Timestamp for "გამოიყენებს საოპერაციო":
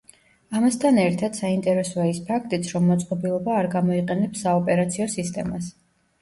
3.77-5.09